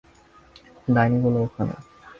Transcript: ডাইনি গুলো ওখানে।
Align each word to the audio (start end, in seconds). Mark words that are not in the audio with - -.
ডাইনি 0.87 1.17
গুলো 1.23 1.39
ওখানে। 1.45 1.75